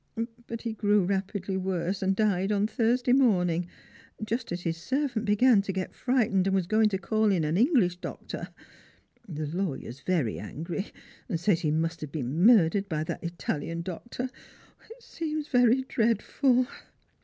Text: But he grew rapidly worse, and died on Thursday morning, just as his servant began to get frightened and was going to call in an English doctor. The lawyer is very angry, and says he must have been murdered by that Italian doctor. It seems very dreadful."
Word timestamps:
But 0.47 0.63
he 0.63 0.73
grew 0.73 1.03
rapidly 1.05 1.57
worse, 1.57 2.01
and 2.01 2.15
died 2.15 2.51
on 2.51 2.65
Thursday 2.65 3.13
morning, 3.13 3.67
just 4.23 4.51
as 4.51 4.61
his 4.63 4.75
servant 4.75 5.25
began 5.25 5.61
to 5.61 5.71
get 5.71 5.93
frightened 5.93 6.47
and 6.47 6.55
was 6.55 6.65
going 6.65 6.89
to 6.89 6.97
call 6.97 7.31
in 7.31 7.43
an 7.43 7.55
English 7.55 7.97
doctor. 7.97 8.47
The 9.29 9.45
lawyer 9.45 9.87
is 9.87 9.99
very 10.01 10.39
angry, 10.39 10.91
and 11.29 11.39
says 11.39 11.59
he 11.59 11.69
must 11.69 12.01
have 12.01 12.11
been 12.11 12.43
murdered 12.43 12.89
by 12.89 13.03
that 13.03 13.23
Italian 13.23 13.83
doctor. 13.83 14.31
It 14.89 15.03
seems 15.03 15.49
very 15.49 15.83
dreadful." 15.83 16.65